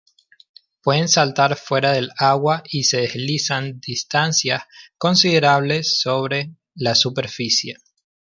Puede 0.81 1.07
saltar 1.07 1.55
fuera 1.55 1.91
del 1.91 2.09
agua 2.17 2.63
y 2.71 2.85
se 2.85 3.01
deslizan 3.01 3.79
distancias 3.79 4.63
considerables 4.97 5.99
sobre 6.01 6.55
la 6.73 6.95
superficie. 6.95 7.75